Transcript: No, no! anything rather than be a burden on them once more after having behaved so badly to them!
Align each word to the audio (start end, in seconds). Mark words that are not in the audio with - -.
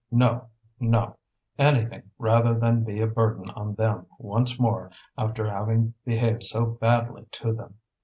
No, 0.09 0.47
no! 0.79 1.15
anything 1.59 2.09
rather 2.17 2.55
than 2.59 2.83
be 2.83 3.01
a 3.01 3.05
burden 3.05 3.51
on 3.51 3.75
them 3.75 4.07
once 4.17 4.59
more 4.59 4.89
after 5.15 5.47
having 5.47 5.93
behaved 6.03 6.43
so 6.43 6.65
badly 6.65 7.27
to 7.33 7.53
them! 7.53 7.75